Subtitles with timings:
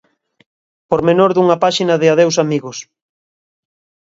[0.91, 2.81] Pormenor dunha páxina de 'Adeus amigos'.